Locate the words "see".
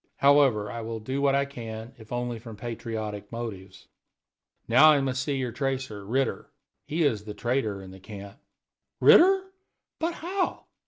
5.21-5.35